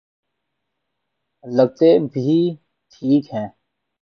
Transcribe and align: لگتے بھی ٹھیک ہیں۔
لگتے 1.43 1.89
بھی 2.11 2.29
ٹھیک 2.91 3.23
ہیں۔ 3.33 3.47